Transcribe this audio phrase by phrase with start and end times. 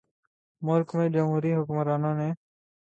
[0.61, 2.29] ملک میں جمہوری حکمرانوں نے